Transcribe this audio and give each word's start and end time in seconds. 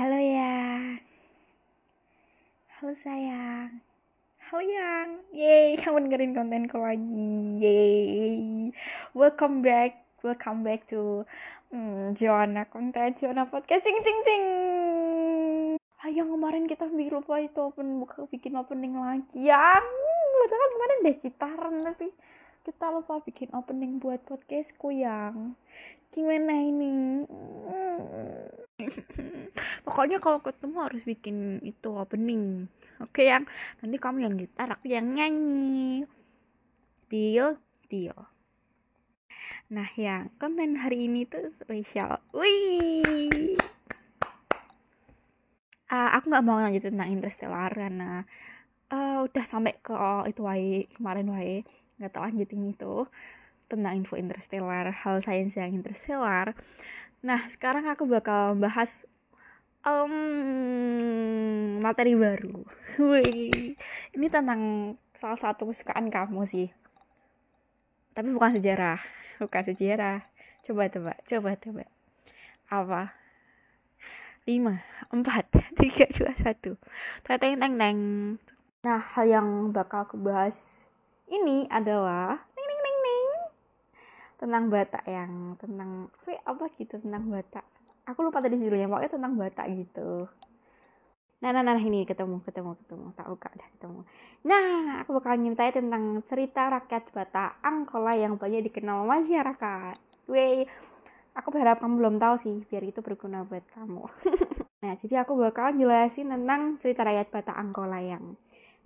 Halo 0.00 0.16
ya. 0.16 0.96
Halo 2.80 2.96
sayang. 2.96 3.84
Halo 4.48 4.64
yang. 4.64 5.20
Yeay, 5.28 5.76
kamu 5.84 6.08
dengerin 6.08 6.32
kontenku 6.32 6.80
lagi. 6.80 7.60
Yeay. 7.60 8.72
Welcome 9.12 9.60
back. 9.60 10.00
Welcome 10.24 10.64
back 10.64 10.88
to 10.88 11.28
hmm, 11.68 12.16
Joanna 12.16 12.64
konten 12.72 13.12
Joanna 13.20 13.44
podcast. 13.52 13.84
Cing 13.84 14.00
cing 14.00 14.18
cing. 14.24 14.44
Ayo 16.08 16.24
kemarin 16.32 16.64
kita 16.64 16.88
bikin 16.88 17.20
lupa 17.20 17.36
itu 17.36 17.60
open 17.60 18.00
buka 18.00 18.24
bikin 18.32 18.56
opening 18.56 18.96
lagi. 18.96 19.36
Yang 19.36 19.84
kan 20.48 20.68
kemarin 20.80 21.04
deh 21.04 21.16
gitaran 21.20 21.74
tapi 21.84 22.08
kita 22.64 22.88
lupa 22.88 23.20
bikin 23.20 23.52
opening 23.52 24.00
buat 24.00 24.24
podcastku 24.24 24.96
yang 24.96 25.60
gimana 26.08 26.56
ini 26.56 27.28
pokoknya 29.86 30.22
kalau 30.22 30.40
ketemu 30.40 30.76
harus 30.80 31.02
bikin 31.04 31.60
itu 31.66 31.88
opening. 31.92 32.70
Oke 33.00 33.28
yang 33.28 33.48
nanti 33.80 33.96
kamu 33.96 34.18
yang 34.24 34.34
gitar 34.36 34.68
aku 34.72 34.88
yang 34.88 35.12
nyanyi. 35.12 36.04
Deal 37.10 37.58
deal. 37.90 38.16
Nah 39.70 39.88
yang 39.98 40.30
konten 40.38 40.78
hari 40.78 41.10
ini 41.10 41.26
tuh 41.26 41.52
spesial. 41.58 42.22
Wih. 42.32 43.58
Uh, 45.90 46.10
aku 46.14 46.30
nggak 46.30 46.46
mau 46.46 46.62
lanjut 46.62 46.86
tentang 46.86 47.10
Interstellar 47.10 47.74
karena 47.74 48.22
uh, 48.94 49.26
udah 49.26 49.44
sampai 49.46 49.74
ke 49.82 49.94
itu 50.30 50.40
wae 50.42 50.86
kemarin 50.94 51.30
wae. 51.34 51.66
Nggak 51.98 52.10
tahu 52.14 52.22
lanjutin 52.30 52.62
itu 52.70 52.94
tentang 53.70 54.02
info 54.02 54.18
interstellar, 54.18 54.90
hal 54.90 55.22
sains 55.22 55.54
yang 55.54 55.70
interstellar. 55.70 56.58
Nah, 57.20 57.44
sekarang 57.52 57.84
aku 57.84 58.08
bakal 58.08 58.56
bahas 58.56 58.88
um, 59.84 60.08
materi 61.84 62.16
baru. 62.16 62.64
Ini 64.16 64.26
tentang 64.32 64.94
salah 65.20 65.36
satu 65.36 65.68
kesukaan 65.68 66.08
kamu 66.08 66.48
sih. 66.48 66.72
Tapi 68.16 68.32
bukan 68.32 68.56
sejarah, 68.56 69.04
bukan 69.36 69.62
sejarah. 69.68 70.24
Coba 70.64 70.88
coba, 70.88 71.12
coba 71.28 71.50
coba. 71.60 71.84
Apa? 72.72 73.02
5, 74.48 74.80
4, 75.12 75.20
3, 75.76 76.24
2, 76.24 77.36
1. 77.36 77.36
Teng 77.36 77.54
teng 77.60 77.74
teng. 77.76 77.98
Nah, 78.80 79.00
hal 79.12 79.24
yang 79.28 79.48
bakal 79.76 80.08
aku 80.08 80.16
bahas 80.16 80.88
ini 81.28 81.68
adalah 81.68 82.48
tentang 84.40 84.72
Batak 84.72 85.04
yang 85.04 85.60
tentang 85.60 86.08
apa 86.24 86.64
gitu 86.80 86.96
tentang 86.96 87.28
Batak. 87.28 87.66
Aku 88.08 88.24
lupa 88.24 88.40
tadi 88.40 88.56
judulnya 88.56 88.88
pokoknya 88.88 89.12
tentang 89.12 89.36
Batak 89.36 89.66
gitu. 89.76 90.24
Nah 91.44 91.50
nah 91.52 91.60
nah 91.60 91.76
ini 91.76 92.08
ketemu 92.08 92.40
ketemu 92.48 92.72
ketemu. 92.80 93.06
Tak 93.12 93.26
buka 93.28 93.48
dah 93.52 93.68
ketemu. 93.76 94.00
Nah 94.48 94.66
aku 95.04 95.10
bakal 95.20 95.36
nyeritain 95.36 95.76
tentang 95.76 96.04
cerita 96.24 96.72
rakyat 96.72 97.04
Batak 97.12 97.60
Angkola 97.60 98.16
yang 98.16 98.40
banyak 98.40 98.64
dikenal 98.72 99.04
masyarakat. 99.04 100.00
Wey, 100.24 100.64
aku 101.36 101.48
berharap 101.52 101.84
kamu 101.84 102.00
belum 102.00 102.16
tahu 102.16 102.34
sih 102.40 102.56
biar 102.64 102.82
itu 102.88 103.04
berguna 103.04 103.44
buat 103.44 103.64
kamu. 103.76 104.04
Nah 104.80 104.96
jadi 104.96 105.28
aku 105.28 105.36
bakal 105.36 105.76
jelasin 105.76 106.32
tentang 106.32 106.80
cerita 106.80 107.04
rakyat 107.04 107.28
Batak 107.28 107.52
Angkola 107.52 108.00
yang 108.00 108.32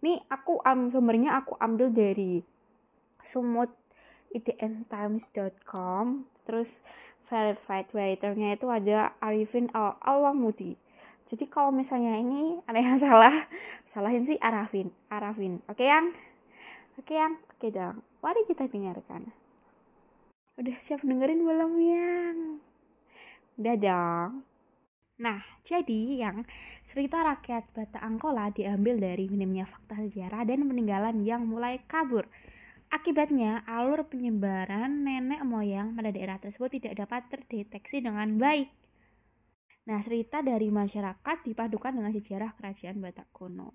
ini 0.03 0.19
aku 0.27 0.59
um, 0.67 0.91
sumbernya 0.91 1.39
aku 1.39 1.55
ambil 1.63 1.89
dari 1.95 2.43
sumut 3.23 3.71
itntimes.com 4.35 6.27
terus 6.45 6.83
verified 7.31 7.89
writernya 7.95 8.59
itu 8.59 8.67
ada 8.69 9.15
Arifin 9.23 9.71
Al 9.73 9.97
Alamudi 10.03 10.77
jadi 11.25 11.49
kalau 11.49 11.73
misalnya 11.73 12.21
ini 12.21 12.61
ada 12.69 12.77
yang 12.77 13.01
salah 13.05 13.49
salahin 13.89 14.29
sih 14.29 14.37
Arafin. 14.45 14.93
Arafin. 15.09 15.65
Oke 15.65 15.81
okay, 15.81 15.87
yang? 15.89 16.13
Oke 17.01 17.09
okay, 17.09 17.17
yang? 17.17 17.33
Oke 17.41 17.57
okay, 17.57 17.71
dong 17.73 18.05
mari 18.25 18.41
kita 18.49 18.65
dengarkan. 18.69 19.33
Udah 20.57 20.77
siap 20.81 21.05
dengerin 21.05 21.45
belum 21.45 21.73
yang? 21.81 22.39
Udah 23.61 23.77
dong 23.77 24.31
nah 25.15 25.47
jadi 25.63 26.27
yang 26.27 26.43
cerita 26.91 27.23
rakyat 27.23 27.71
Bata 27.71 28.03
Angkola 28.03 28.51
diambil 28.51 28.99
dari 28.99 29.31
minimnya 29.31 29.63
fakta 29.63 30.03
sejarah 30.03 30.43
dan 30.43 30.67
peninggalan 30.67 31.23
yang 31.23 31.47
mulai 31.47 31.79
kabur 31.87 32.27
Akibatnya, 32.95 33.67
alur 33.67 34.07
penyebaran 34.07 35.03
nenek 35.03 35.43
moyang 35.43 35.99
pada 35.99 36.15
daerah 36.15 36.39
tersebut 36.39 36.79
tidak 36.79 37.03
dapat 37.03 37.27
terdeteksi 37.27 37.99
dengan 37.99 38.39
baik. 38.39 38.71
Nah, 39.91 39.99
cerita 39.99 40.47
dari 40.47 40.71
masyarakat 40.71 41.43
dipadukan 41.43 41.91
dengan 41.91 42.15
sejarah 42.15 42.55
kerajaan 42.55 43.03
Batak 43.03 43.27
kuno. 43.35 43.75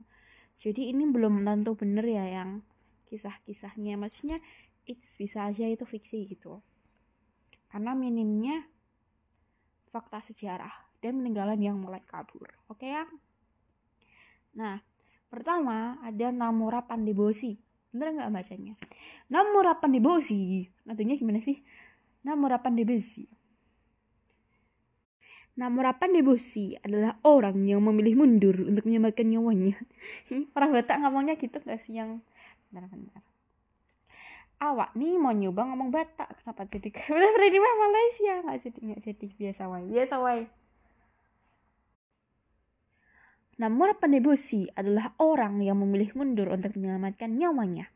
Jadi 0.63 0.96
ini 0.96 1.03
belum 1.03 1.44
tentu 1.44 1.75
benar 1.75 2.07
ya 2.07 2.31
yang 2.31 2.63
kisah-kisahnya. 3.12 4.00
Maksudnya 4.00 4.40
it's 4.88 5.12
bisa 5.19 5.51
aja 5.51 5.68
itu 5.68 5.84
fiksi 5.84 6.24
gitu. 6.24 6.63
Karena 7.68 7.91
minimnya 8.00 8.72
fakta 9.91 10.24
sejarah 10.24 10.96
dan 11.03 11.19
peninggalan 11.19 11.59
yang 11.59 11.75
mulai 11.75 12.00
kabur. 12.07 12.47
Oke 12.72 12.88
ya? 12.88 13.03
Nah, 14.56 14.80
pertama 15.28 16.00
ada 16.07 16.31
Namora 16.31 16.88
Pandebosi 16.88 17.69
bener 17.89 18.13
nggak 18.16 18.31
bacanya 18.31 18.73
namurapan 19.29 19.89
di 19.89 20.00
bosi 20.01 20.41
nantinya 20.85 21.16
gimana 21.17 21.41
sih 21.41 21.57
namurapan 22.25 22.73
di 22.77 22.83
besi 22.85 23.25
Namurapan 25.59 26.16
di 26.16 26.23
bosi 26.23 26.72
adalah 26.79 27.19
orang 27.27 27.67
yang 27.67 27.83
memilih 27.83 28.16
mundur 28.16 28.55
untuk 28.63 28.88
menyelamatkan 28.88 29.27
nyawanya. 29.27 29.75
orang 30.55 30.72
Batak 30.72 31.03
ngomongnya 31.03 31.35
gitu 31.35 31.59
gak 31.59 31.83
sih 31.83 32.00
yang 32.00 32.23
benar-benar. 32.72 33.19
Awak 34.63 34.95
nih 34.95 35.19
mau 35.19 35.35
nyoba 35.35 35.67
ngomong 35.67 35.91
Batak, 35.91 36.31
kenapa 36.39 36.63
jadi 36.63 36.95
kayak 36.95 37.11
bener 37.16 37.51
di 37.51 37.59
Malaysia 37.59 38.33
nggak 38.39 38.57
jadi 38.63 38.79
nggak 38.79 39.01
jadi 39.03 39.25
biasa 39.35 39.61
wae 39.67 39.85
biasa 39.91 40.16
wae. 40.23 40.44
Namun 43.59 43.91
Pendebusi 43.99 44.71
adalah 44.71 45.11
orang 45.19 45.59
yang 45.59 45.83
memilih 45.83 46.15
mundur 46.15 46.47
untuk 46.47 46.79
menyelamatkan 46.79 47.35
nyawanya. 47.35 47.91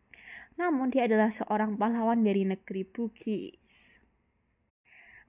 Namun 0.60 0.92
dia 0.92 1.08
adalah 1.08 1.32
seorang 1.32 1.80
pahlawan 1.80 2.22
dari 2.22 2.44
negeri 2.44 2.84
Bugis. 2.84 3.98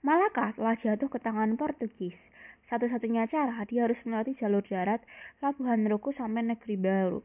Malaka 0.04 0.52
telah 0.52 0.76
jatuh 0.76 1.08
ke 1.08 1.16
tangan 1.16 1.56
Portugis. 1.56 2.28
Satu-satunya 2.60 3.24
cara 3.24 3.56
dia 3.64 3.88
harus 3.88 4.04
melewati 4.04 4.36
jalur 4.36 4.60
darat 4.60 5.00
Labuhan 5.40 5.88
Ruku 5.88 6.12
sampai 6.12 6.44
negeri 6.44 6.76
baru. 6.76 7.24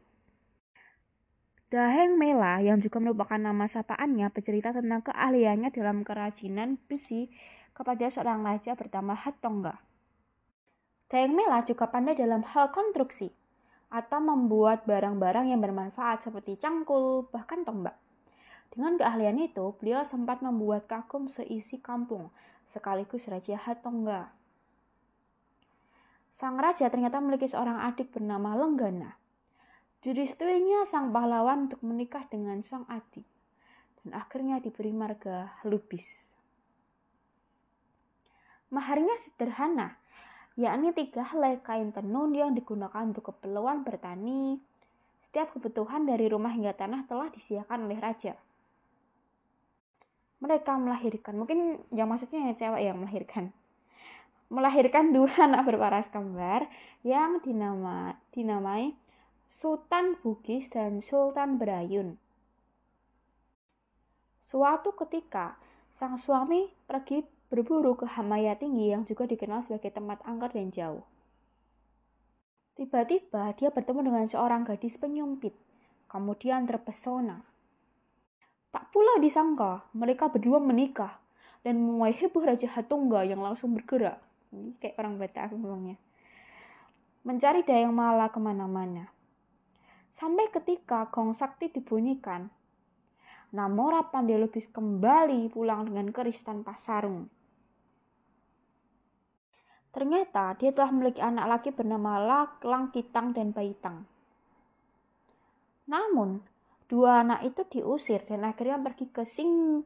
Daheng 1.68 2.16
Mela 2.16 2.58
yang 2.64 2.80
juga 2.80 2.98
merupakan 2.98 3.36
nama 3.36 3.68
sapaannya 3.68 4.32
bercerita 4.32 4.72
tentang 4.72 5.04
keahliannya 5.06 5.68
dalam 5.70 6.02
kerajinan 6.08 6.80
besi 6.88 7.28
kepada 7.76 8.08
seorang 8.08 8.42
raja 8.48 8.72
bernama 8.72 9.12
Hatongga. 9.12 9.89
Dayang 11.10 11.34
Mela 11.34 11.66
juga 11.66 11.90
pandai 11.90 12.14
dalam 12.14 12.46
hal 12.46 12.70
konstruksi 12.70 13.34
atau 13.90 14.22
membuat 14.22 14.86
barang-barang 14.86 15.50
yang 15.50 15.58
bermanfaat 15.58 16.22
seperti 16.22 16.54
cangkul, 16.54 17.26
bahkan 17.34 17.66
tombak. 17.66 17.98
Dengan 18.70 18.94
keahlian 18.94 19.42
itu, 19.42 19.74
beliau 19.82 20.06
sempat 20.06 20.38
membuat 20.46 20.86
kagum 20.86 21.26
seisi 21.26 21.82
kampung, 21.82 22.30
sekaligus 22.70 23.26
Raja 23.26 23.58
Hatongga. 23.58 24.30
Sang 26.38 26.56
raja 26.56 26.88
ternyata 26.88 27.20
memiliki 27.20 27.50
seorang 27.50 27.84
adik 27.84 28.14
bernama 28.14 28.56
Lenggana. 28.56 29.18
Direstuinya 30.00 30.88
sang 30.88 31.12
pahlawan 31.12 31.68
untuk 31.68 31.84
menikah 31.84 32.24
dengan 32.32 32.64
sang 32.64 32.88
adik, 32.88 33.26
dan 34.00 34.16
akhirnya 34.16 34.56
diberi 34.56 34.94
marga 34.94 35.52
Lubis. 35.68 36.06
Maharnya 38.72 39.20
sederhana, 39.20 39.99
yakni 40.60 40.92
tiga 40.92 41.24
helai 41.24 41.56
kain 41.64 41.88
tenun 41.88 42.36
yang 42.36 42.52
digunakan 42.52 43.00
untuk 43.00 43.32
keperluan 43.32 43.80
bertani. 43.80 44.60
Setiap 45.24 45.56
kebutuhan 45.56 46.04
dari 46.04 46.28
rumah 46.28 46.52
hingga 46.52 46.76
tanah 46.76 47.08
telah 47.08 47.32
disediakan 47.32 47.88
oleh 47.88 47.96
raja. 47.96 48.36
Mereka 50.40 50.72
melahirkan, 50.76 51.36
mungkin 51.36 51.80
yang 51.92 52.08
maksudnya 52.12 52.52
cewek 52.56 52.82
yang 52.84 53.00
melahirkan. 53.00 53.52
Melahirkan 54.52 55.16
dua 55.16 55.32
anak 55.46 55.64
berparas 55.64 56.08
kembar 56.12 56.68
yang 57.00 57.40
dinama, 57.40 58.20
dinamai 58.36 58.92
Sultan 59.48 60.20
Bugis 60.20 60.68
dan 60.68 61.00
Sultan 61.00 61.56
Berayun. 61.56 62.20
Suatu 64.42 64.90
ketika, 64.98 65.54
sang 65.94 66.18
suami 66.18 66.66
pergi 66.90 67.22
berburu 67.50 67.98
ke 67.98 68.06
Hamaya 68.06 68.54
Tinggi 68.54 68.94
yang 68.94 69.02
juga 69.02 69.26
dikenal 69.26 69.66
sebagai 69.66 69.90
tempat 69.90 70.22
angker 70.22 70.54
dan 70.54 70.70
jauh. 70.70 71.02
Tiba-tiba 72.78 73.50
dia 73.58 73.68
bertemu 73.74 74.00
dengan 74.06 74.24
seorang 74.30 74.62
gadis 74.62 74.96
penyumpit, 74.96 75.52
kemudian 76.06 76.64
terpesona. 76.64 77.42
Tak 78.70 78.94
pula 78.94 79.18
disangka 79.18 79.82
mereka 79.90 80.30
berdua 80.30 80.62
menikah 80.62 81.18
dan 81.66 81.82
memuai 81.82 82.14
heboh 82.14 82.46
Raja 82.46 82.70
Hatungga 82.70 83.26
yang 83.26 83.42
langsung 83.42 83.74
bergerak. 83.74 84.22
Ini 84.54 84.78
kayak 84.78 84.96
orang 84.96 85.18
Batak 85.18 85.52
ngomongnya. 85.52 85.98
mencari 87.20 87.60
Dayang 87.60 87.92
Mala 87.92 88.32
ke 88.32 88.40
mana-mana. 88.40 89.12
Sampai 90.16 90.48
ketika 90.48 91.12
gong 91.12 91.36
sakti 91.36 91.68
dibunyikan, 91.68 92.48
Namora 93.50 94.06
Pandelubis 94.08 94.70
kembali 94.70 95.50
pulang 95.52 95.84
dengan 95.84 96.14
keris 96.14 96.40
tanpa 96.40 96.78
sarung. 96.78 97.28
Ternyata 99.90 100.54
dia 100.54 100.70
telah 100.70 100.94
memiliki 100.94 101.18
anak 101.18 101.46
laki 101.58 101.74
bernama 101.74 102.22
Lang 102.62 102.94
Kitang 102.94 103.34
dan 103.34 103.50
Baitang. 103.50 104.06
Namun, 105.90 106.38
dua 106.86 107.26
anak 107.26 107.42
itu 107.42 107.66
diusir 107.66 108.22
dan 108.30 108.46
akhirnya 108.46 108.78
pergi 108.78 109.10
ke 109.10 109.26
Sing 109.26 109.82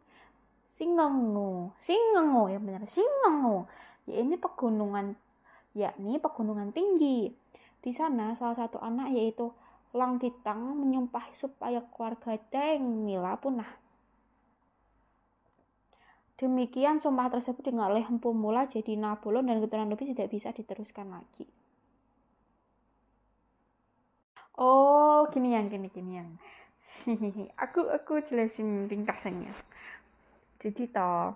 Singengu. 0.69 1.73
Singengu 1.81 2.53
ya 2.53 2.61
benar, 2.61 2.85
Singengu. 2.85 3.65
Ya 4.05 4.21
ini 4.21 4.37
pegunungan 4.37 5.17
yakni 5.73 6.21
pegunungan 6.21 6.77
tinggi. 6.77 7.33
Di 7.81 7.93
sana 7.93 8.37
salah 8.37 8.56
satu 8.56 8.81
anak 8.81 9.12
yaitu 9.17 9.49
Lang 9.95 10.19
Kitang 10.19 10.75
menyumpah 10.75 11.31
supaya 11.33 11.81
keluarga 11.95 12.37
Deng 12.51 13.06
Mila 13.06 13.39
punah. 13.39 13.84
Demikian 16.44 17.00
sumpah 17.00 17.32
tersebut 17.32 17.64
dengan 17.64 17.88
oleh 17.88 18.05
Empu 18.05 18.37
Mula 18.37 18.69
jadi 18.69 19.00
Napoleon 19.00 19.49
dan 19.49 19.64
keturunan 19.64 19.88
lebih 19.96 20.12
tidak 20.12 20.29
bisa 20.29 20.52
diteruskan 20.52 21.08
lagi. 21.08 21.49
Oh, 24.61 25.25
gini 25.32 25.56
yang 25.56 25.73
gini 25.73 25.88
gini 25.88 26.20
yang. 26.20 26.37
aku 27.64 27.88
aku 27.88 28.20
jelasin 28.29 28.93
ringkasannya. 28.93 29.56
Jadi 30.61 30.93
toh 30.93 31.32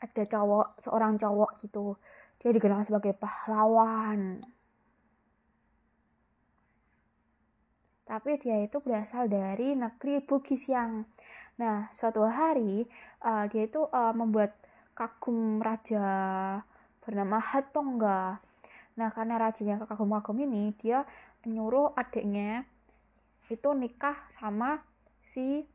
ada 0.00 0.22
cowok 0.24 0.80
seorang 0.80 1.20
cowok 1.20 1.60
gitu 1.60 1.96
dia 2.40 2.50
dikenal 2.56 2.80
sebagai 2.80 3.12
pahlawan 3.12 4.40
tapi 8.08 8.40
dia 8.42 8.58
itu 8.64 8.80
berasal 8.80 9.30
dari 9.30 9.76
negeri 9.76 10.24
Bugis 10.24 10.66
yang 10.66 11.06
Nah, 11.60 11.92
suatu 11.92 12.24
hari 12.24 12.88
uh, 13.20 13.44
dia 13.52 13.68
itu 13.68 13.84
uh, 13.84 14.16
membuat 14.16 14.56
kagum 14.96 15.60
raja 15.60 16.00
bernama 17.04 17.36
Hatongga. 17.36 18.40
Nah, 18.96 19.08
karena 19.12 19.36
rajanya 19.36 19.84
kagum-kagum 19.84 20.40
ini, 20.48 20.72
dia 20.80 21.04
nyuruh 21.44 21.92
adiknya 21.92 22.64
itu 23.52 23.68
nikah 23.76 24.16
sama 24.32 24.80
si 25.20 25.66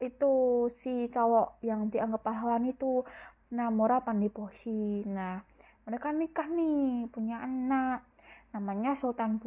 itu 0.00 0.32
si 0.72 1.10
cowok 1.12 1.60
yang 1.66 1.90
dianggap 1.90 2.22
pahlawan 2.24 2.70
itu 2.70 3.02
Namora 3.50 4.06
Pandiposi. 4.06 5.02
Nah, 5.10 5.42
mereka 5.90 6.14
nikah 6.14 6.46
nih, 6.46 7.10
punya 7.10 7.42
anak. 7.42 8.06
Namanya 8.54 8.94
Sultan 8.94 9.42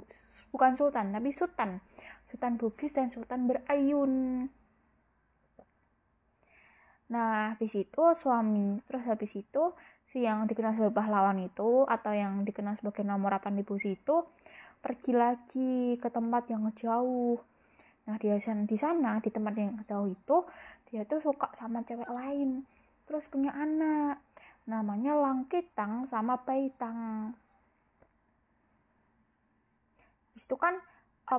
bukan 0.52 0.76
Sultan, 0.76 1.16
tapi 1.16 1.32
Sultan. 1.32 1.80
Sultan 2.28 2.60
Bugis 2.60 2.92
dan 2.92 3.16
Sultan 3.16 3.48
Berayun. 3.48 4.48
Nah, 7.14 7.54
habis 7.54 7.74
itu 7.78 8.02
suami, 8.18 8.82
terus 8.90 9.06
habis 9.06 9.30
itu 9.38 9.64
si 10.10 10.26
yang 10.26 10.50
dikenal 10.50 10.74
sebagai 10.74 10.98
pahlawan 10.98 11.38
itu 11.46 11.86
atau 11.86 12.10
yang 12.10 12.42
dikenal 12.42 12.74
sebagai 12.74 13.06
nomor 13.06 13.38
8 13.38 13.54
di 13.54 13.62
bus 13.62 13.86
itu 13.86 14.26
pergi 14.82 15.14
lagi 15.14 15.74
ke 16.02 16.10
tempat 16.10 16.50
yang 16.50 16.66
jauh. 16.74 17.38
Nah, 18.10 18.16
dia 18.18 18.36
di 18.42 18.78
sana 18.82 19.22
di 19.22 19.30
tempat 19.30 19.54
yang 19.56 19.78
jauh 19.86 20.10
itu 20.10 20.38
dia 20.90 21.06
tuh 21.06 21.22
suka 21.22 21.54
sama 21.54 21.86
cewek 21.86 22.10
lain. 22.10 22.66
Terus 23.06 23.30
punya 23.30 23.54
anak. 23.54 24.18
Namanya 24.66 25.14
Langkitang 25.20 26.10
sama 26.10 26.42
Baitang. 26.42 27.36
Habis 30.34 30.44
itu 30.50 30.56
kan 30.58 30.82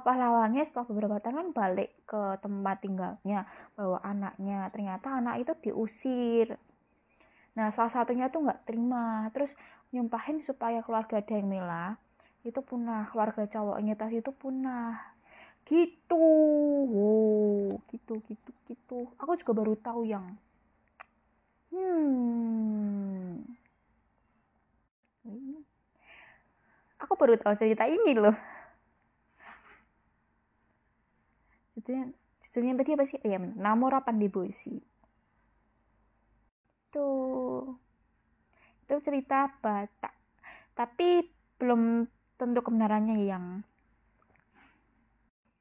pahlawannya 0.00 0.64
setelah 0.66 0.88
beberapa 0.88 1.16
tahun 1.20 1.36
kan 1.36 1.48
balik 1.52 1.90
ke 2.08 2.22
tempat 2.40 2.80
tinggalnya 2.80 3.44
bawa 3.78 4.00
anaknya. 4.00 4.72
Ternyata 4.72 5.20
anak 5.20 5.44
itu 5.44 5.52
diusir. 5.68 6.58
Nah 7.54 7.70
salah 7.70 7.92
satunya 7.92 8.32
tuh 8.32 8.48
nggak 8.48 8.66
terima. 8.66 9.28
Terus 9.30 9.52
nyumpahin 9.92 10.42
supaya 10.42 10.80
keluarga 10.82 11.20
Dengmila 11.20 11.94
itu 12.42 12.58
punah. 12.64 13.06
Keluarga 13.12 13.44
cowoknya 13.46 13.94
tadi 13.94 14.24
itu 14.24 14.32
punah. 14.32 14.98
Gitu. 15.68 16.24
Wow. 16.88 17.78
Gitu 17.92 18.24
gitu 18.26 18.50
gitu. 18.66 18.98
Aku 19.20 19.36
juga 19.36 19.52
baru 19.52 19.74
tahu 19.78 20.08
yang 20.08 20.24
hmm. 21.70 23.44
Aku 27.04 27.20
baru 27.20 27.36
tahu 27.36 27.54
cerita 27.60 27.84
ini 27.84 28.16
loh 28.16 28.53
judulnya 31.74 32.14
judulnya 32.46 32.74
tadi 32.80 32.90
apa 32.94 33.04
sih? 33.10 33.18
Ya 33.26 33.38
Namora 33.38 34.00
Pandebosi 34.02 34.94
itu 36.94 37.10
itu 38.86 38.94
cerita 39.02 39.50
Batak. 39.58 40.14
Tapi 40.78 41.26
belum 41.58 42.06
tentu 42.38 42.62
kebenarannya 42.62 43.18
yang 43.26 43.66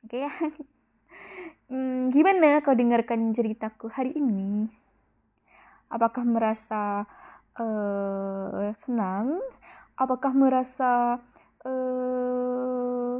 oke 0.05 0.17
ya. 0.17 0.29
Hmm, 1.73 2.13
gimana 2.13 2.61
kau 2.61 2.77
dengarkan 2.77 3.33
ceritaku 3.33 3.89
hari 3.89 4.13
ini? 4.13 4.69
Apakah 5.89 6.21
merasa 6.21 7.07
uh, 7.57 8.69
senang? 8.77 9.41
Apakah 9.97 10.37
merasa 10.37 11.17
uh, 11.65 13.17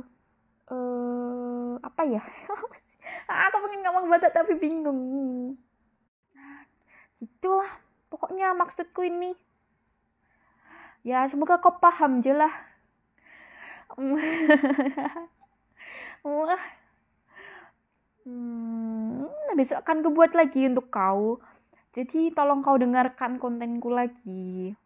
uh, 0.70 1.74
apa 1.82 2.02
ya 2.06 2.22
pengen 3.74 3.90
ngomong 3.90 4.06
Batak 4.06 4.38
tapi 4.38 4.54
bingung. 4.54 5.58
Itulah 7.18 7.82
pokoknya 8.14 8.54
maksudku 8.54 9.02
ini. 9.02 9.34
Ya 11.02 11.26
semoga 11.26 11.58
kau 11.58 11.82
paham 11.82 12.22
je 12.22 12.38
lah. 12.38 12.54
Wah. 16.22 16.62
Hmm, 18.30 19.26
besok 19.58 19.82
akan 19.82 20.06
kubuat 20.06 20.38
lagi 20.38 20.70
untuk 20.70 20.94
kau. 20.94 21.42
Jadi 21.98 22.30
tolong 22.30 22.62
kau 22.62 22.78
dengarkan 22.78 23.42
kontenku 23.42 23.90
lagi. 23.90 24.78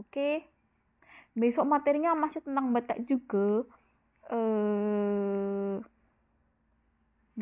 Oke? 0.00 0.48
Besok 1.36 1.68
materinya 1.68 2.16
masih 2.16 2.40
tentang 2.40 2.72
Batak 2.72 3.04
juga. 3.04 3.68
Eh 4.32 5.91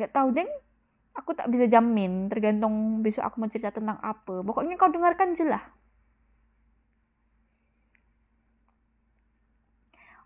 nggak 0.01 0.15
tahu. 0.17 0.33
Deng 0.33 0.49
aku 1.13 1.37
tak 1.37 1.47
bisa 1.53 1.69
jamin. 1.69 2.27
Tergantung 2.27 3.05
besok 3.05 3.29
aku 3.29 3.35
mau 3.45 3.51
cerita 3.53 3.69
tentang 3.69 4.01
apa. 4.01 4.41
Pokoknya 4.41 4.75
kau 4.81 4.89
dengarkan 4.89 5.37
jelas 5.37 5.61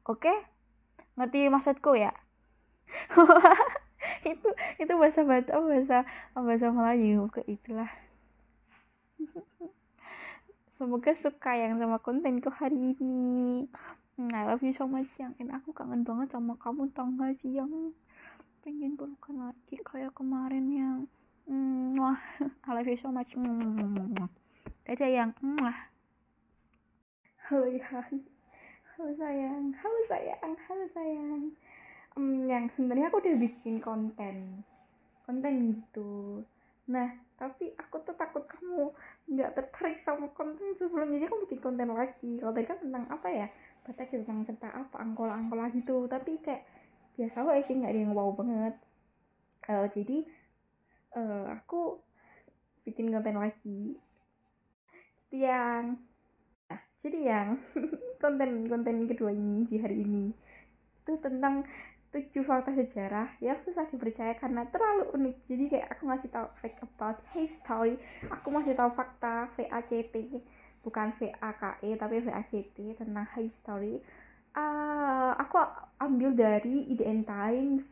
oke? 0.06 0.34
Ngerti 1.18 1.50
maksudku 1.50 1.98
ya? 1.98 2.14
Itu 4.26 4.50
itu 4.78 4.94
bahasa 4.98 5.26
Batak 5.26 5.58
bahasa 5.66 6.06
bahasa 6.34 6.68
Melayu? 6.70 7.26
Ke 7.34 7.42
itulah. 7.50 7.90
Semoga 10.78 11.14
suka 11.18 11.58
yang 11.58 11.82
sama 11.82 11.98
kontenku 12.02 12.54
hari 12.54 12.94
ini. 12.94 13.66
I 14.18 14.44
love 14.46 14.62
you 14.62 14.74
so 14.74 14.86
much. 14.86 15.10
Yang 15.18 15.50
aku 15.50 15.74
kangen 15.74 16.06
banget 16.06 16.30
sama 16.34 16.54
kamu 16.62 16.90
tanggal 16.94 17.34
siang 17.42 17.94
pengen 18.66 18.98
pelukan 18.98 19.46
lagi. 19.46 19.78
Kayak 19.86 20.18
kemarin 20.18 20.66
yang 20.74 20.98
mm, 21.46 22.02
wah 22.02 22.18
I 22.66 22.70
love 22.74 22.90
you 22.90 22.98
so 22.98 23.14
much. 23.14 23.30
Mm, 23.38 24.18
ada 24.90 25.06
yang 25.06 25.30
wah 25.62 25.80
halo 27.46 27.70
yang 27.70 28.26
halo 28.98 29.10
sayang. 29.22 29.70
Halo 29.78 30.00
sayang. 30.10 30.54
Halo 30.66 30.86
sayang. 30.98 31.42
Um, 32.18 32.50
yang 32.50 32.66
sebenarnya 32.74 33.14
aku 33.14 33.22
udah 33.22 33.38
bikin 33.38 33.78
konten. 33.86 34.66
Konten 35.30 35.54
gitu. 35.70 36.42
Nah 36.90 37.22
tapi 37.38 37.70
aku 37.78 38.02
tuh 38.02 38.18
takut 38.18 38.50
kamu 38.50 38.90
nggak 39.30 39.54
tertarik 39.54 40.02
sama 40.02 40.26
konten 40.34 40.74
sebelumnya 40.74 41.22
jadi 41.22 41.30
aku 41.30 41.46
bikin 41.46 41.62
konten 41.62 41.94
lagi. 41.94 42.42
Kalau 42.42 42.50
tadi 42.50 42.66
kan 42.66 42.82
tentang 42.82 43.06
apa 43.14 43.30
ya? 43.30 43.48
Batak 43.86 44.10
tentang 44.10 44.42
cerita 44.42 44.74
apa 44.74 44.98
angkola 44.98 45.38
angkola 45.38 45.70
gitu. 45.70 46.10
Tapi 46.10 46.42
kayak 46.42 46.66
biasa 47.16 47.48
aja 47.48 47.64
sih 47.66 47.76
nggak 47.80 47.92
ada 47.92 48.02
yang 48.04 48.14
wow 48.14 48.32
banget. 48.36 48.76
Uh, 49.66 49.88
jadi 49.96 50.18
uh, 51.16 51.46
aku 51.58 52.00
bikin 52.86 53.10
konten 53.10 53.40
lagi. 53.40 53.96
Yang 55.32 56.00
nah 56.70 56.82
jadi 57.02 57.20
yang 57.24 57.48
konten 58.24 58.68
konten 58.68 59.08
kedua 59.10 59.32
ini 59.32 59.66
di 59.68 59.80
hari 59.80 60.04
ini 60.04 60.32
itu 61.06 61.14
tentang 61.22 61.64
tujuh 62.16 62.48
fakta 62.48 62.72
sejarah 62.72 63.36
yang 63.44 63.60
susah 63.68 63.92
dipercaya 63.92 64.40
karena 64.40 64.64
terlalu 64.72 65.12
unik. 65.20 65.36
Jadi 65.52 65.64
kayak 65.68 65.88
aku 65.96 66.04
ngasih 66.08 66.30
tahu 66.32 66.48
fact 66.64 66.80
about 66.80 67.20
history 67.36 68.00
aku 68.32 68.48
masih 68.52 68.72
tahu 68.76 68.92
fakta 68.96 69.52
VACT 69.60 70.16
bukan 70.86 71.10
VAKE 71.18 71.98
tapi 71.98 72.16
VACT 72.22 72.78
tentang 73.02 73.28
history 73.34 74.00
uh, 74.56 75.32
aku 75.38 75.60
ambil 76.00 76.32
dari 76.36 76.88
IDN 76.92 77.28
Times 77.28 77.86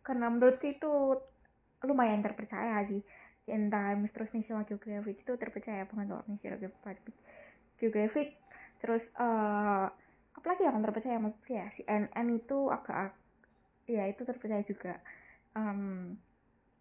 karena 0.00 0.32
menurutku 0.32 0.66
itu 0.66 0.92
lumayan 1.84 2.24
terpercaya 2.24 2.82
sih. 2.88 3.04
IDN 3.46 3.68
Times 3.68 4.10
terus 4.12 4.32
National 4.32 4.64
Geographic 4.64 5.22
itu 5.22 5.32
terpercaya 5.36 5.84
banget 5.88 6.06
loh 6.12 6.24
National 6.26 6.58
Geographic. 7.78 8.36
Terus 8.80 9.04
uh, 9.20 9.86
apalagi 10.36 10.62
yang 10.64 10.80
terpercaya 10.80 11.16
maksudnya 11.20 11.68
ya? 11.68 11.68
CNN 11.76 12.26
itu 12.32 12.58
agak 12.72 13.12
ya 13.84 14.08
itu 14.08 14.22
terpercaya 14.24 14.64
juga. 14.64 15.00
Um, 15.52 16.16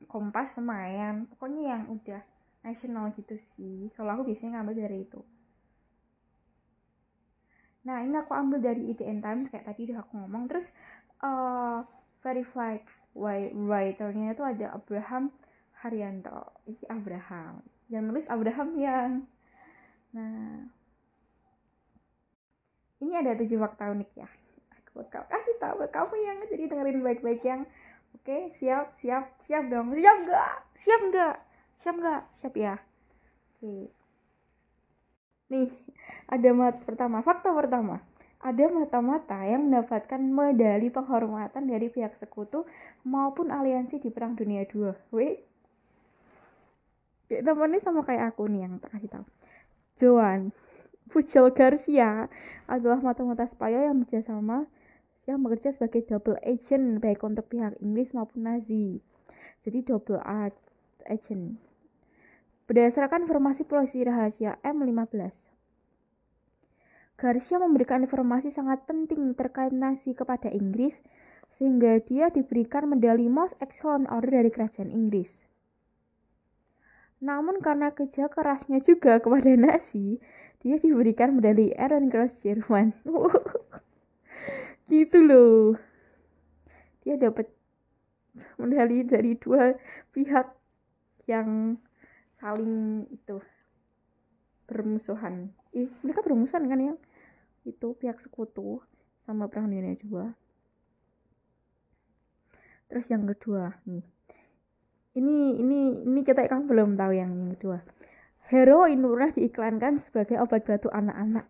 Kompas 0.07 0.55
Semayan 0.55 1.27
pokoknya 1.27 1.75
yang 1.75 1.83
udah 1.91 2.23
nasional 2.63 3.11
gitu 3.19 3.35
sih. 3.55 3.91
Kalau 3.99 4.15
aku 4.15 4.31
biasanya 4.31 4.63
ngambil 4.63 4.87
dari 4.87 5.03
itu 5.03 5.19
nah 7.89 8.05
ini 8.05 8.13
aku 8.21 8.37
ambil 8.37 8.61
dari 8.61 8.93
ITN 8.93 9.17
Times 9.25 9.49
kayak 9.49 9.65
tadi 9.65 9.89
udah 9.89 10.05
aku 10.05 10.13
ngomong. 10.21 10.45
Terus 10.45 10.69
uh, 11.25 11.81
verified 12.21 12.85
writernya 13.17 14.37
itu 14.37 14.43
ada 14.45 14.77
Abraham 14.77 15.33
Haryanto. 15.81 16.53
Ini 16.69 16.85
Abraham. 16.93 17.65
Yang 17.89 18.03
nulis 18.05 18.27
Abraham 18.29 18.69
yang. 18.77 19.11
Nah. 20.13 20.69
Ini 23.01 23.13
ada 23.25 23.33
tujuh 23.41 23.57
fakta 23.57 23.89
unik 23.89 24.11
ya. 24.13 24.29
Aku 24.77 25.01
bakal 25.01 25.25
kasih 25.25 25.57
tahu 25.57 25.81
kamu 25.89 26.15
yang 26.21 26.37
jadi 26.45 26.63
dengerin 26.69 27.01
baik-baik 27.01 27.41
yang. 27.41 27.65
Oke 28.09 28.25
okay, 28.25 28.41
siap 28.57 28.93
siap 29.01 29.33
siap 29.41 29.65
dong. 29.65 29.97
Siap 29.97 30.17
nggak? 30.29 30.53
Siap 30.77 31.01
nggak? 31.09 31.35
Siap 31.81 31.95
nggak? 31.97 32.21
Siap 32.43 32.53
ya. 32.53 32.75
Oke. 32.77 33.65
Okay. 33.65 33.83
nih 35.49 35.69
ada 36.29 36.49
mat 36.53 36.79
pertama 36.85 37.25
fakta 37.25 37.49
pertama 37.51 37.99
ada 38.39 38.71
mata-mata 38.71 39.35
yang 39.43 39.67
mendapatkan 39.67 40.21
medali 40.21 40.87
penghormatan 40.87 41.67
dari 41.67 41.91
pihak 41.91 42.15
sekutu 42.15 42.63
maupun 43.03 43.51
aliansi 43.51 43.99
di 43.99 44.07
Perang 44.07 44.39
Dunia 44.39 44.63
II. 44.63 44.95
Wih, 45.11 45.43
ya, 47.27 47.43
namanya 47.43 47.83
sama 47.83 48.07
kayak 48.07 48.31
aku 48.31 48.47
nih 48.47 48.63
yang 48.63 48.79
tak 48.79 48.95
kasih 48.95 49.11
tahu. 49.11 49.25
Joan 49.99 50.55
Pujol 51.11 51.51
Garcia 51.51 52.31
adalah 52.69 53.03
mata-mata 53.03 53.43
spaya 53.51 53.91
yang 53.91 54.07
bekerjasama 54.07 54.71
yang 55.27 55.43
bekerja 55.43 55.75
sebagai 55.75 56.07
double 56.07 56.39
agent 56.41 57.03
baik 57.03 57.21
untuk 57.21 57.45
pihak 57.51 57.75
Inggris 57.83 58.15
maupun 58.15 58.47
Nazi. 58.47 59.03
Jadi 59.67 59.83
double 59.83 60.23
agent. 61.05 61.59
Berdasarkan 62.69 63.25
informasi 63.25 63.65
polisi 63.65 64.05
rahasia 64.05 64.61
M15, 64.61 65.48
Garcia 67.19 67.59
memberikan 67.59 68.07
informasi 68.07 68.47
sangat 68.47 68.87
penting 68.87 69.35
terkait 69.35 69.75
Nazi 69.75 70.15
kepada 70.15 70.47
Inggris 70.47 70.95
sehingga 71.59 71.99
dia 71.99 72.31
diberikan 72.31 72.87
medali 72.87 73.27
Most 73.27 73.59
Excellent 73.59 74.07
Order 74.07 74.39
dari 74.39 74.47
kerajaan 74.47 74.87
Inggris. 74.87 75.27
Namun 77.19 77.59
karena 77.59 77.91
kerja 77.91 78.31
kerasnya 78.31 78.79
juga 78.79 79.19
kepada 79.19 79.51
Nazi, 79.59 80.15
dia 80.63 80.79
diberikan 80.79 81.35
medali 81.35 81.75
Ehrenkreuz 81.75 82.39
Jerman. 82.39 82.95
gitu 84.87 85.19
loh. 85.19 85.75
Dia 87.03 87.19
dapat 87.19 87.51
medali 88.55 89.03
dari 89.03 89.35
dua 89.35 89.75
pihak 90.15 90.55
yang 91.27 91.75
saling 92.39 93.03
itu 93.11 93.43
bermusuhan. 94.71 95.51
Ih, 95.75 95.91
mereka 95.99 96.23
bermusuhan 96.23 96.71
kan 96.71 96.79
ya? 96.79 96.95
Itu 97.67 97.95
pihak 97.97 98.19
sekutu 98.23 98.83
sama 99.27 99.49
perang 99.51 99.69
dunia 99.71 99.95
dua. 99.99 100.33
Terus 102.89 103.05
yang 103.11 103.29
kedua 103.29 103.77
nih. 103.85 104.05
Ini 105.17 105.37
ini 105.59 105.79
ini 106.05 106.19
kita 106.25 106.45
kan 106.49 106.65
belum 106.65 106.97
tahu 106.97 107.13
yang 107.13 107.31
kedua. 107.57 107.81
Heroin 108.49 108.97
pernah 109.01 109.29
diiklankan 109.29 109.93
sebagai 110.09 110.41
obat 110.41 110.65
batu 110.65 110.89
anak-anak. 110.89 111.45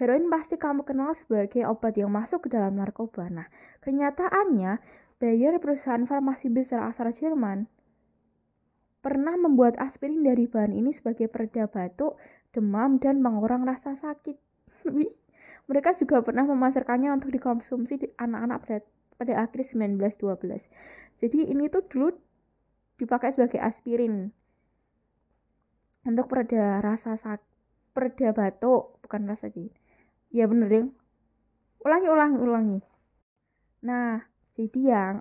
Heroin 0.00 0.26
pasti 0.32 0.56
kamu 0.56 0.82
kenal 0.82 1.14
sebagai 1.14 1.62
obat 1.68 1.94
yang 1.94 2.10
masuk 2.10 2.46
ke 2.46 2.48
dalam 2.50 2.74
narkoba. 2.74 3.28
Nah 3.30 3.46
kenyataannya 3.84 4.80
Bayer 5.20 5.60
perusahaan 5.60 6.08
farmasi 6.08 6.48
besar 6.48 6.88
asal 6.88 7.12
Jerman 7.12 7.68
pernah 9.00 9.32
membuat 9.36 9.80
aspirin 9.80 10.20
dari 10.20 10.44
bahan 10.44 10.76
ini 10.76 10.92
sebagai 10.92 11.26
pereda 11.32 11.66
batuk 11.66 12.20
demam, 12.50 12.98
dan 12.98 13.22
mengurang 13.22 13.62
rasa 13.62 13.94
sakit. 13.98 14.36
Mereka 15.70 16.02
juga 16.02 16.22
pernah 16.22 16.42
memasarkannya 16.46 17.14
untuk 17.14 17.30
dikonsumsi 17.30 17.94
di 18.02 18.08
anak-anak 18.18 18.58
pada, 18.66 18.78
pada 19.22 19.32
akhir 19.46 19.70
1912. 19.70 20.66
Jadi 21.22 21.38
ini 21.46 21.70
tuh 21.70 21.86
dulu 21.86 22.10
dipakai 22.98 23.30
sebagai 23.32 23.62
aspirin 23.62 24.34
untuk 26.02 26.26
pereda 26.26 26.80
rasa 26.82 27.14
sakit, 27.20 27.46
pereda 27.92 28.34
batuk, 28.34 28.98
bukan 29.04 29.30
rasa 29.30 29.52
sakit. 29.52 29.70
Ya 30.34 30.50
bener 30.50 30.68
deh. 30.72 30.86
Ulangi, 31.86 32.08
ulangi, 32.08 32.38
ulangi. 32.40 32.78
Nah, 33.86 34.20
jadi 34.58 34.80
yang 34.80 35.14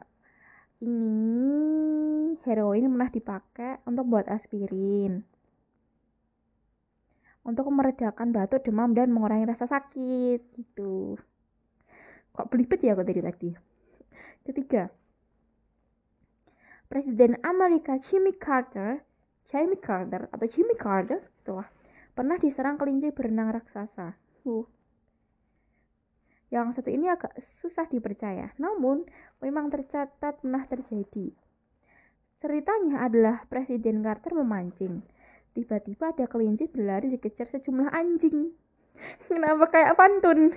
ini 0.79 2.39
heroin 2.47 2.87
pernah 2.87 3.11
dipakai 3.11 3.71
untuk 3.83 4.05
buat 4.07 4.27
aspirin 4.31 5.23
untuk 7.49 7.65
meredakan 7.71 8.29
batuk, 8.29 8.61
demam, 8.61 8.93
dan 8.93 9.09
mengurangi 9.09 9.49
rasa 9.49 9.65
sakit 9.65 10.39
gitu. 10.53 11.17
Kok 12.35 12.47
belibet 12.53 12.79
ya 12.85 12.93
aku 12.93 13.01
tadi 13.01 13.21
tadi. 13.25 13.49
Ketiga, 14.45 14.83
Presiden 16.89 17.37
Amerika 17.45 18.01
Jimmy 18.01 18.33
Carter, 18.33 19.01
Jimmy 19.49 19.77
Carter 19.77 20.25
atau 20.33 20.45
Jimmy 20.49 20.73
Carter 20.73 21.21
itu 21.21 21.53
lah, 21.53 21.69
pernah 22.17 22.37
diserang 22.41 22.81
kelinci 22.81 23.13
berenang 23.13 23.53
raksasa. 23.53 24.17
Uh. 24.45 24.65
Yang 26.49 26.81
satu 26.81 26.89
ini 26.89 27.05
agak 27.09 27.37
susah 27.61 27.85
dipercaya, 27.85 28.53
namun 28.57 29.05
memang 29.41 29.69
tercatat 29.69 30.41
pernah 30.41 30.65
terjadi. 30.65 31.29
Ceritanya 32.41 33.05
adalah 33.05 33.45
Presiden 33.45 34.01
Carter 34.01 34.33
memancing 34.33 35.05
Tiba-tiba 35.59 36.13
ada 36.13 36.25
kelinci 36.29 36.69
berlari 36.69 37.09
dikejar 37.11 37.49
sejumlah 37.49 37.89
anjing. 37.89 38.53
Kenapa 39.27 39.65
kayak 39.67 39.97
pantun? 39.97 40.55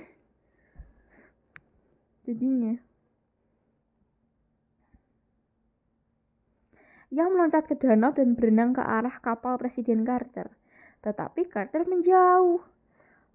Jadinya. 2.22 2.78
Yang 7.12 7.28
meloncat 7.28 7.64
ke 7.68 7.76
danau 7.76 8.14
dan 8.14 8.38
berenang 8.38 8.72
ke 8.72 8.80
arah 8.80 9.18
kapal 9.20 9.58
Presiden 9.60 10.06
Carter. 10.06 10.54
Tetapi 11.04 11.50
Carter 11.50 11.84
menjauh. 11.84 12.71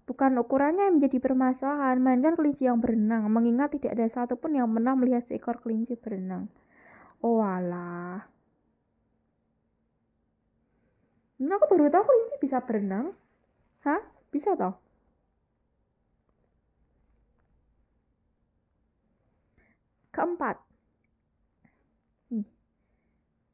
Bukan 0.07 0.39
ukurannya 0.39 0.87
yang 0.87 1.03
menjadi 1.03 1.19
permasalahan, 1.19 1.99
melainkan 1.99 2.39
kelinci 2.39 2.63
yang 2.63 2.79
berenang, 2.79 3.27
mengingat 3.27 3.75
tidak 3.75 3.91
ada 3.99 4.07
satupun 4.07 4.55
yang 4.55 4.71
pernah 4.71 4.95
melihat 4.95 5.27
seekor 5.27 5.59
kelinci 5.59 5.99
berenang. 5.99 6.47
Oh 7.19 7.43
alah. 7.43 8.23
Nah, 11.37 11.53
aku 11.59 11.65
baru 11.69 11.91
tahu 11.91 12.03
kelinci 12.07 12.35
bisa 12.39 12.63
berenang. 12.63 13.11
Hah? 13.83 14.01
Bisa 14.31 14.55
toh? 14.55 14.79
Keempat. 20.15 20.57
Nih. 22.33 22.47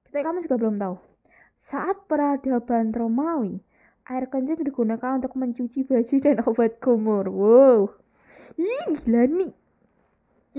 Kita 0.05 0.21
kamu 0.21 0.45
juga 0.45 0.55
belum 0.61 0.75
tahu. 0.79 0.95
Saat 1.59 2.07
peradaban 2.07 2.95
Romawi, 2.95 3.59
air 4.03 4.25
kencing 4.27 4.67
digunakan 4.67 5.15
untuk 5.15 5.33
mencuci 5.39 5.87
baju 5.87 6.15
dan 6.19 6.37
obat 6.43 6.79
kumur. 6.83 7.25
Wow. 7.31 7.79
Ih, 8.59 8.99
gila 9.03 9.23
nih. 9.27 9.53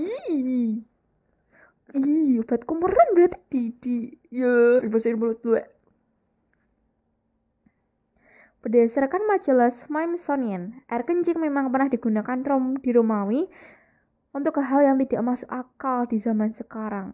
Ih. 0.01 0.81
Ih, 1.95 2.41
obat 2.41 2.65
kumuran 2.65 3.13
berarti 3.15 3.39
di 3.47 3.63
di 3.79 3.95
ya 4.33 4.81
bahasa 4.83 5.13
mulut 5.15 5.39
gue. 5.45 5.63
Berdasarkan 8.65 9.29
majalah 9.29 9.69
Smithsonian, 9.69 10.81
air 10.89 11.05
kencing 11.05 11.37
memang 11.37 11.69
pernah 11.69 11.85
digunakan 11.85 12.41
rom 12.41 12.81
di 12.81 12.89
Romawi 12.89 13.45
untuk 14.33 14.57
hal 14.57 14.81
yang 14.81 14.97
tidak 14.97 15.21
masuk 15.21 15.49
akal 15.53 16.09
di 16.09 16.17
zaman 16.17 16.49
sekarang. 16.49 17.13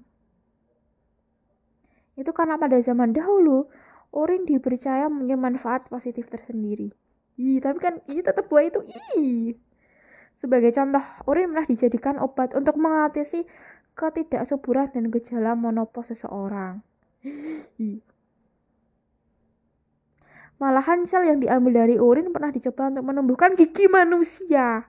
Itu 2.15 2.31
karena 2.31 2.55
pada 2.55 2.79
zaman 2.79 3.11
dahulu, 3.11 3.67
urin 4.12 4.44
dipercaya 4.44 5.08
punya 5.08 5.39
manfaat 5.39 5.88
positif 5.88 6.27
tersendiri. 6.27 6.91
Ih, 7.39 7.63
tapi 7.63 7.80
kan 7.80 8.03
ini 8.12 8.22
tetap 8.22 8.51
buah 8.51 8.68
itu 8.68 8.84
ih. 9.15 9.56
Sebagai 10.44 10.75
contoh, 10.75 11.03
urin 11.30 11.53
pernah 11.53 11.68
dijadikan 11.70 12.15
obat 12.20 12.51
untuk 12.58 12.75
mengatasi 12.75 13.48
ketidaksuburan 13.96 14.91
dan 14.91 15.08
gejala 15.13 15.56
monopos 15.56 16.12
seseorang. 16.12 16.84
Malahan 20.62 21.10
sel 21.10 21.25
yang 21.25 21.41
diambil 21.41 21.86
dari 21.86 21.98
urin 21.98 22.30
pernah 22.30 22.53
dicoba 22.53 22.94
untuk 22.94 23.06
menumbuhkan 23.06 23.58
gigi 23.58 23.89
manusia. 23.89 24.86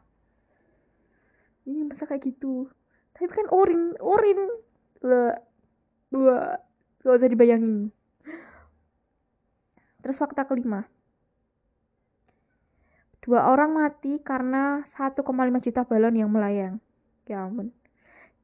Ini 1.64 1.88
masa 1.88 2.04
kayak 2.04 2.28
gitu. 2.28 2.68
Tapi 3.16 3.28
kan 3.32 3.48
urin, 3.48 3.96
urin. 3.96 4.40
Bleh. 5.00 5.36
Bleh. 6.12 6.60
Gak 7.00 7.16
usah 7.16 7.30
dibayangin. 7.30 7.88
Terus 10.02 10.18
fakta 10.18 10.44
kelima. 10.44 10.84
Dua 13.22 13.46
orang 13.46 13.78
mati 13.78 14.18
karena 14.18 14.82
1,5 14.98 15.22
juta 15.62 15.86
balon 15.86 16.18
yang 16.18 16.30
melayang. 16.30 16.82
Ya 17.30 17.46
ampun. 17.46 17.70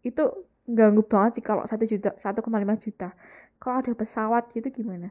Itu 0.07 0.47
ganggu 0.71 1.03
banget 1.03 1.43
sih 1.43 1.45
kalau 1.45 1.67
1 1.67 1.83
juta, 1.91 2.15
1,5 2.15 2.79
juta. 2.79 3.11
Kalau 3.59 3.83
ada 3.83 3.91
pesawat 3.91 4.55
gitu 4.55 4.71
gimana? 4.71 5.11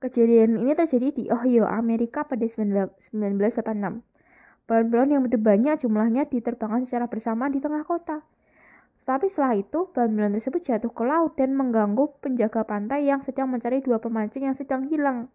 Kejadian 0.00 0.64
ini 0.64 0.72
terjadi 0.72 1.12
di 1.12 1.24
Ohio, 1.28 1.68
Amerika 1.68 2.24
pada 2.24 2.46
1986. 2.46 4.00
Balon-balon 4.64 5.12
yang 5.12 5.20
begitu 5.26 5.42
banyak 5.42 5.82
jumlahnya 5.82 6.24
diterbangkan 6.30 6.86
secara 6.86 7.10
bersama 7.10 7.50
di 7.52 7.60
tengah 7.60 7.84
kota. 7.84 8.24
Tapi 9.10 9.26
setelah 9.26 9.58
itu, 9.58 9.90
balon-balon 9.90 10.38
tersebut 10.38 10.62
jatuh 10.62 10.94
ke 10.94 11.02
laut 11.02 11.34
dan 11.34 11.50
mengganggu 11.58 12.14
penjaga 12.22 12.62
pantai 12.62 13.10
yang 13.10 13.26
sedang 13.26 13.50
mencari 13.50 13.82
dua 13.82 13.98
pemancing 13.98 14.46
yang 14.46 14.54
sedang 14.54 14.86
hilang. 14.86 15.26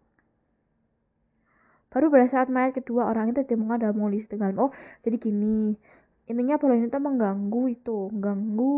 Baru 1.92 2.08
pada 2.08 2.24
saat 2.24 2.48
mayat 2.48 2.72
kedua 2.72 3.12
orang 3.12 3.36
itu 3.36 3.44
ditemukan 3.44 3.84
dalam 3.84 4.00
tengah. 4.00 4.48
Oh, 4.56 4.72
jadi 5.04 5.20
gini. 5.20 5.76
Intinya 6.24 6.56
balon 6.56 6.88
itu 6.88 6.96
mengganggu 6.96 7.62
itu, 7.68 7.98
mengganggu 8.16 8.76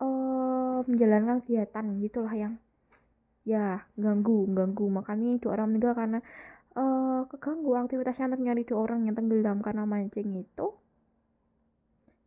uh, 0.00 0.80
menjalankan 0.88 1.44
kegiatan 1.44 1.84
gitulah 2.00 2.32
yang 2.32 2.56
ya 3.44 3.84
ganggu 3.94 4.48
ganggu 4.56 4.90
makanya 4.90 5.36
itu 5.36 5.52
orang 5.52 5.70
meninggal 5.70 5.94
karena 5.94 6.18
uh, 6.74 7.28
keganggu 7.28 7.76
aktivitasnya 7.76 8.32
untuk 8.32 8.42
nyari 8.42 8.62
dua 8.64 8.78
orang 8.88 9.04
yang 9.04 9.14
tenggelam 9.14 9.60
karena 9.62 9.84
mancing 9.84 10.32
itu 10.34 10.74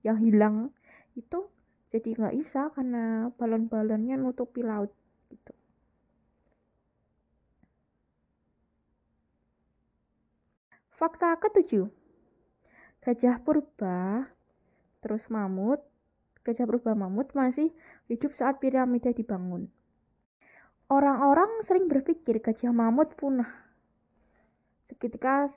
yang 0.06 0.18
hilang 0.20 0.72
itu 1.16 1.50
jadi 1.90 2.14
nggak 2.14 2.36
bisa 2.38 2.70
karena 2.78 3.34
balon-balonnya 3.36 4.16
nutupi 4.16 4.62
laut 4.62 4.94
gitu. 5.34 5.54
Fakta 11.00 11.40
ketujuh. 11.40 11.88
Gajah 13.00 13.40
purba 13.42 14.28
terus 15.00 15.26
mamut. 15.32 15.80
Gajah 16.44 16.68
purba 16.68 16.92
mamut 16.94 17.32
masih 17.32 17.72
hidup 18.12 18.36
saat 18.36 18.60
piramida 18.60 19.16
dibangun. 19.16 19.72
Orang-orang 20.92 21.64
sering 21.64 21.88
berpikir 21.88 22.42
gajah 22.44 22.74
mamut 22.74 23.16
punah. 23.16 23.50
Seketika 24.90 25.48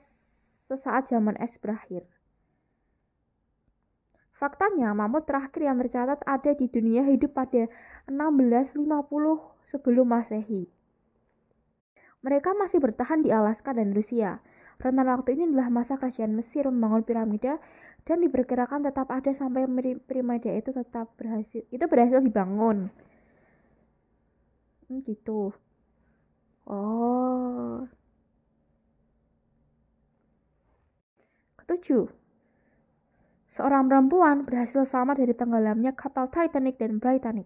sesaat 0.69 1.09
zaman 1.09 1.35
es 1.41 1.57
berakhir. 1.57 2.05
Faktanya, 4.43 4.91
mamut 4.91 5.23
terakhir 5.23 5.63
yang 5.63 5.79
tercatat 5.79 6.19
ada 6.27 6.51
di 6.51 6.67
dunia 6.67 7.07
hidup 7.07 7.31
pada 7.31 7.71
1650 8.11 8.75
sebelum 9.71 10.03
Masehi. 10.03 10.67
Mereka 12.19 12.51
masih 12.59 12.83
bertahan 12.83 13.23
di 13.23 13.31
Alaska 13.31 13.71
dan 13.71 13.95
Rusia. 13.95 14.43
Rentan 14.83 15.07
waktu 15.07 15.39
ini 15.39 15.47
adalah 15.47 15.71
masa 15.71 15.95
kerajaan 15.95 16.35
Mesir 16.35 16.67
membangun 16.67 17.07
piramida 17.07 17.63
dan 18.03 18.19
diperkirakan 18.19 18.83
tetap 18.83 19.07
ada 19.07 19.31
sampai 19.31 19.63
piramida 20.03 20.51
itu 20.51 20.75
tetap 20.75 21.07
berhasil 21.15 21.63
itu 21.71 21.85
berhasil 21.87 22.19
dibangun 22.19 22.91
hmm, 24.91 24.99
gitu 25.07 25.55
oh 26.67 27.87
ketujuh 31.63 32.11
seorang 33.53 33.85
perempuan 33.85 34.49
berhasil 34.49 34.89
selamat 34.89 35.21
dari 35.21 35.33
tenggelamnya 35.37 35.93
kapal 35.93 36.25
Titanic 36.33 36.81
dan 36.81 36.97
Britannic 36.97 37.45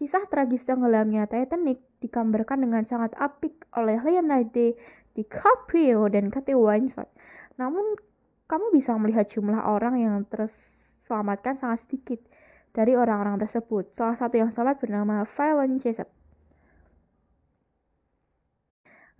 Kisah 0.00 0.26
tragis 0.32 0.64
tenggelamnya 0.64 1.28
Titanic 1.28 1.78
digambarkan 2.00 2.64
dengan 2.64 2.82
sangat 2.88 3.12
apik 3.20 3.68
oleh 3.76 4.00
Leonardo 4.00 4.72
DiCaprio 5.12 6.08
dan 6.08 6.32
Kate 6.32 6.56
Winslet. 6.56 7.04
Namun, 7.60 8.00
kamu 8.48 8.72
bisa 8.72 8.96
melihat 8.96 9.28
jumlah 9.28 9.60
orang 9.60 10.00
yang 10.00 10.16
terselamatkan 10.24 11.60
sangat 11.60 11.84
sedikit 11.84 12.16
dari 12.72 12.96
orang-orang 12.96 13.44
tersebut. 13.44 13.92
Salah 13.92 14.16
satu 14.16 14.40
yang 14.40 14.48
selamat 14.48 14.80
bernama 14.80 15.28
Fallon 15.28 15.76
Jessup. 15.76 16.08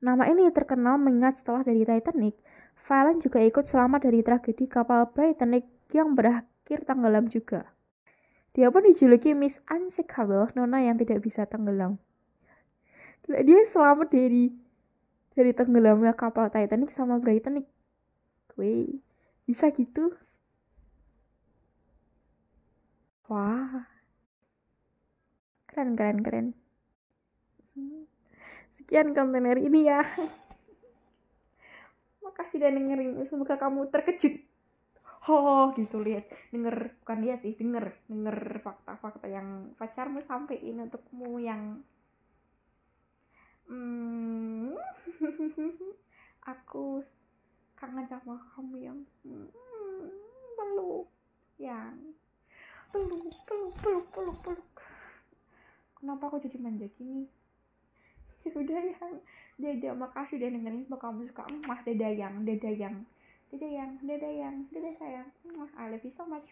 Nama 0.01 0.33
ini 0.33 0.49
terkenal 0.49 0.97
mengingat 0.97 1.45
setelah 1.45 1.61
dari 1.61 1.85
Titanic, 1.85 2.40
Fallon 2.90 3.22
juga 3.22 3.38
ikut 3.38 3.70
selamat 3.70 4.11
dari 4.11 4.18
tragedi 4.26 4.66
kapal 4.66 5.07
Britannic 5.14 5.62
yang 5.94 6.18
berakhir 6.18 6.83
tenggelam 6.83 7.31
juga. 7.31 7.70
Dia 8.50 8.66
pun 8.74 8.83
dijuluki 8.83 9.31
Miss 9.31 9.62
Unsinkable, 9.70 10.50
nona 10.59 10.83
yang 10.83 10.98
tidak 10.98 11.22
bisa 11.22 11.46
tenggelam. 11.46 12.03
Dia 13.31 13.62
selamat 13.70 14.11
dari 14.11 14.50
dari 15.38 15.55
tenggelamnya 15.55 16.18
kapal 16.18 16.50
Titanic 16.50 16.90
sama 16.90 17.22
Britannic. 17.22 17.70
Wih, 18.59 18.98
bisa 19.46 19.70
gitu? 19.70 20.11
Wah. 23.31 23.87
Keren, 25.70 25.94
keren, 25.94 26.18
keren. 26.26 26.46
Sekian 28.83 29.14
konten 29.14 29.46
hari 29.46 29.70
ini 29.70 29.87
ya. 29.87 30.03
Makasih 32.40 32.57
udah 32.57 32.72
dengerin. 32.72 33.20
Semoga 33.29 33.61
kamu 33.61 33.92
terkejut. 33.92 34.40
Oh, 35.29 35.76
gitu 35.76 36.00
lihat. 36.00 36.24
Denger, 36.48 36.96
bukan 37.05 37.18
lihat 37.20 37.44
sih, 37.44 37.53
denger. 37.53 37.92
Denger 38.09 38.64
fakta-fakta 38.64 39.29
yang 39.29 39.76
pacarmu 39.76 40.24
sampaikan 40.24 40.88
untukmu 40.88 41.37
yang 41.37 41.85
hmm, 43.68 44.72
aku 46.57 47.05
kangen 47.76 48.09
sama 48.11 48.40
kamu 48.57 48.76
yang 48.83 48.98
hmm, 49.22 50.09
peluk 50.59 51.07
yang 51.62 51.94
peluk 52.90 53.37
peluk 53.46 53.72
peluk 53.79 54.07
peluk 54.11 54.38
peluk 54.42 54.70
kenapa 55.96 56.26
aku 56.26 56.42
jadi 56.42 56.59
manja 56.59 56.90
gini 56.98 57.31
ya 58.44 58.50
udah 58.53 58.81
yang 58.83 59.12
dadah 59.61 59.92
makasih 59.94 60.40
udah 60.40 60.51
dengerin 60.57 60.83
semoga 60.88 61.12
kamu 61.12 61.29
suka. 61.29 61.42
Mah 61.68 61.81
dadah 61.85 62.12
yang 62.16 62.35
dadah 62.49 62.75
yang. 62.75 62.96
Dadah 63.51 63.70
yang 63.70 63.90
dadah 64.03 64.33
yang 64.33 64.57
dadah 64.73 64.94
sayang. 64.96 65.29
I 65.77 65.92
love 65.92 66.05
you 66.05 66.12
so 66.16 66.25
much 66.25 66.49